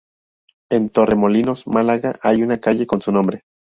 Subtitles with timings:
[0.71, 3.43] En Torremolinos, Málaga, hay una calle con su nombre.